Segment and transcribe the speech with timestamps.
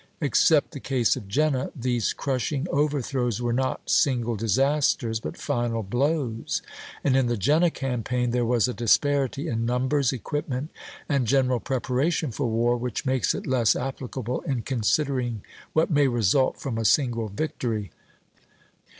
[0.19, 6.63] Except the case of Jena, these crushing overthrows were not single disasters, but final blows;
[7.03, 10.71] and in the Jena campaign there was a disparity in numbers, equipment,
[11.07, 15.43] and general preparation for war, which makes it less applicable in considering
[15.73, 17.91] what may result from a single victory.